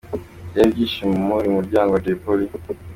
[0.49, 2.47] Byari ibyishimo muri uyu muryango wa Jay Polly.